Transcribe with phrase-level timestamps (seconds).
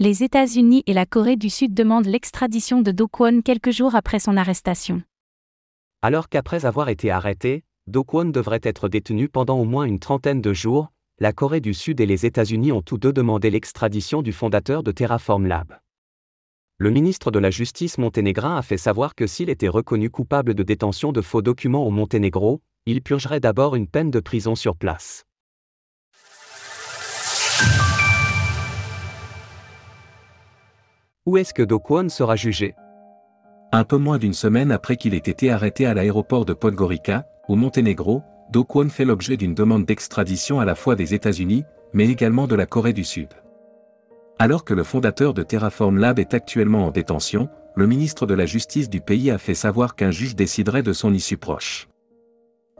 [0.00, 4.20] Les États-Unis et la Corée du Sud demandent l'extradition de Do Kwon quelques jours après
[4.20, 5.02] son arrestation.
[6.02, 10.40] Alors qu'après avoir été arrêté, Do Kwon devrait être détenu pendant au moins une trentaine
[10.40, 14.32] de jours, la Corée du Sud et les États-Unis ont tous deux demandé l'extradition du
[14.32, 15.76] fondateur de Terraform Lab.
[16.76, 20.62] Le ministre de la Justice monténégrin a fait savoir que s'il était reconnu coupable de
[20.62, 25.24] détention de faux documents au Monténégro, il purgerait d'abord une peine de prison sur place.
[31.28, 32.74] Où est-ce que Do Kwon sera jugé?
[33.70, 37.54] Un peu moins d'une semaine après qu'il ait été arrêté à l'aéroport de Podgorica, au
[37.54, 42.46] Monténégro, Do Kwon fait l'objet d'une demande d'extradition à la fois des États-Unis, mais également
[42.46, 43.28] de la Corée du Sud.
[44.38, 48.46] Alors que le fondateur de Terraform Lab est actuellement en détention, le ministre de la
[48.46, 51.88] Justice du pays a fait savoir qu'un juge déciderait de son issue proche.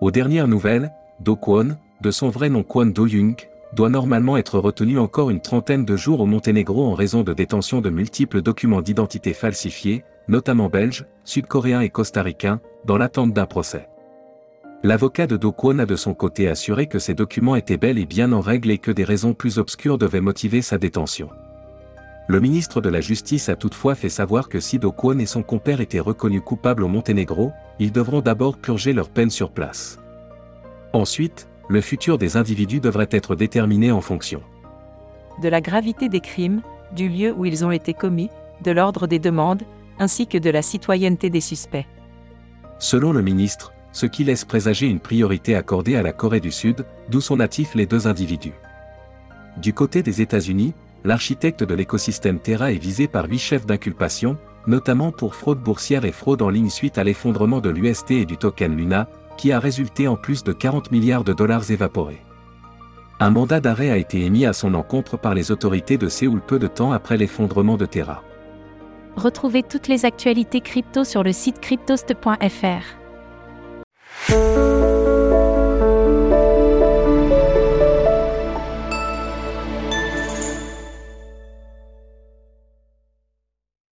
[0.00, 3.36] Aux dernières nouvelles, Do Kwon, de son vrai nom Kwon Do-young,
[3.74, 7.80] doit normalement être retenu encore une trentaine de jours au Monténégro en raison de détention
[7.80, 13.88] de multiples documents d'identité falsifiés, notamment belges, sud-coréens et costaricains, dans l'attente d'un procès.
[14.82, 18.06] L'avocat de Do Kwon a de son côté assuré que ces documents étaient bel et
[18.06, 21.30] bien en règle et que des raisons plus obscures devaient motiver sa détention.
[22.28, 25.42] Le ministre de la Justice a toutefois fait savoir que si Do Kwon et son
[25.42, 29.98] compère étaient reconnus coupables au Monténégro, ils devront d'abord purger leur peine sur place.
[30.92, 34.42] Ensuite, le futur des individus devrait être déterminé en fonction
[35.40, 36.62] de la gravité des crimes,
[36.94, 38.30] du lieu où ils ont été commis,
[38.62, 39.62] de l'ordre des demandes,
[39.98, 41.86] ainsi que de la citoyenneté des suspects.
[42.78, 46.84] Selon le ministre, ce qui laisse présager une priorité accordée à la Corée du Sud,
[47.08, 48.52] d'où sont natifs les deux individus.
[49.56, 50.74] Du côté des États-Unis,
[51.04, 56.12] l'architecte de l'écosystème Terra est visé par huit chefs d'inculpation, notamment pour fraude boursière et
[56.12, 59.08] fraude en ligne suite à l'effondrement de l'UST et du token Luna,
[59.38, 62.22] qui a résulté en plus de 40 milliards de dollars évaporés.
[63.20, 66.58] Un mandat d'arrêt a été émis à son encontre par les autorités de Séoul peu
[66.58, 68.22] de temps après l'effondrement de Terra.
[69.16, 72.98] Retrouvez toutes les actualités crypto sur le site cryptost.fr.